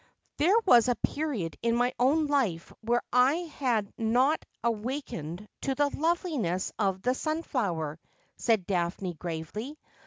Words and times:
'There 0.39 0.57
was 0.65 0.87
a 0.87 0.95
period 0.95 1.57
in 1.61 1.75
my 1.75 1.93
own 1.99 2.25
life 2.25 2.73
when 2.81 3.01
I 3.13 3.35
had 3.59 3.93
not 3.99 4.43
awak 4.63 5.05
ened 5.09 5.45
to 5.61 5.75
the 5.75 5.91
loveliness 5.95 6.71
of 6.79 7.03
the 7.03 7.13
sunflower,' 7.13 7.99
said 8.35 8.65
Daphne 8.65 9.13
gravely. 9.13 9.77